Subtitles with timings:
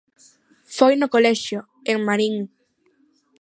[0.77, 1.59] Foi no colexio,
[1.91, 2.35] en Marín.